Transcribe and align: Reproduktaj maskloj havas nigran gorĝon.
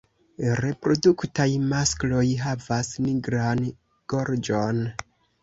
Reproduktaj 0.59 1.47
maskloj 1.73 2.23
havas 2.45 2.91
nigran 3.09 3.63
gorĝon. 4.17 4.83